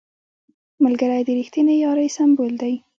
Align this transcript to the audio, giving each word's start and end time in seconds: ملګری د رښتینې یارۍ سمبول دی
ملګری 0.83 1.21
د 1.25 1.29
رښتینې 1.39 1.75
یارۍ 1.83 2.09
سمبول 2.17 2.51
دی 2.61 2.73